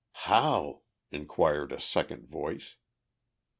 [0.25, 0.81] "How?"
[1.11, 2.75] inquired a second voice.